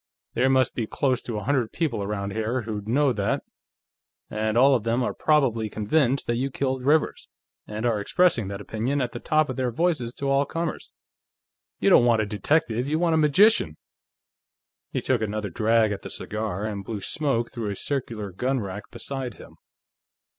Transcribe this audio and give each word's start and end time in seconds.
"There 0.33 0.49
must 0.49 0.73
be 0.73 0.87
close 0.87 1.21
to 1.21 1.37
a 1.37 1.43
hundred 1.43 1.71
people 1.71 2.01
around 2.01 2.31
here 2.31 2.63
who'd 2.63 2.87
know 2.87 3.13
that, 3.13 3.43
and 4.31 4.57
all 4.57 4.73
of 4.73 4.81
them 4.83 5.03
are 5.03 5.13
probably 5.13 5.69
convinced 5.69 6.25
that 6.25 6.37
you 6.37 6.49
killed 6.49 6.81
Rivers, 6.81 7.29
and 7.67 7.85
are 7.85 8.01
expressing 8.01 8.47
that 8.47 8.61
opinion 8.61 8.99
at 8.99 9.11
the 9.11 9.19
top 9.19 9.47
of 9.47 9.57
their 9.57 9.69
voices 9.69 10.15
to 10.15 10.25
all 10.27 10.43
comers. 10.47 10.91
You 11.79 11.91
don't 11.91 12.05
want 12.07 12.23
a 12.23 12.25
detective, 12.25 12.87
you 12.87 12.97
want 12.97 13.13
a 13.13 13.17
magician!" 13.17 13.77
He 14.89 15.01
took 15.03 15.21
another 15.21 15.51
drag 15.51 15.91
at 15.91 16.01
the 16.01 16.09
cigar, 16.09 16.65
and 16.65 16.83
blew 16.83 17.01
smoke 17.01 17.51
through 17.51 17.69
a 17.69 17.75
circular 17.75 18.31
gun 18.31 18.59
rack 18.59 18.89
beside 18.89 19.35
him. 19.35 19.55